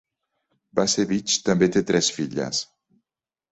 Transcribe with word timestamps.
Bacevich 0.79 1.37
també 1.51 1.69
té 1.77 1.85
tres 1.93 2.11
filles. 2.19 2.65